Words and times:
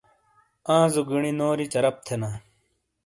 آںزو 0.77 1.01
گیݨی 1.09 1.31
نوری 1.39 1.65
چرپ 1.73 1.95
تھینا۔ 2.05 2.29